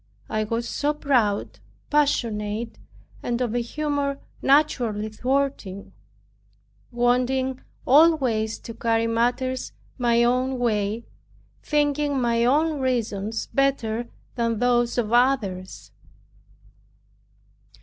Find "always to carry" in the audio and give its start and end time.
7.85-9.05